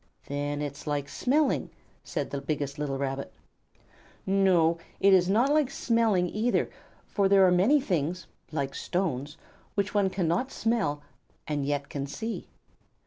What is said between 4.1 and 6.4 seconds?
"No, it is not like smelling,